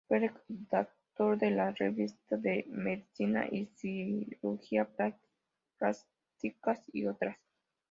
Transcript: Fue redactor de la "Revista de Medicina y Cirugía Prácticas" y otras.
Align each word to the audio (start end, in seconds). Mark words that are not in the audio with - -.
Fue 0.07 0.17
redactor 0.49 1.37
de 1.37 1.51
la 1.51 1.73
"Revista 1.73 2.35
de 2.35 2.65
Medicina 2.69 3.45
y 3.51 3.67
Cirugía 3.67 4.85
Prácticas" 4.95 6.87
y 6.91 7.05
otras. 7.05 7.37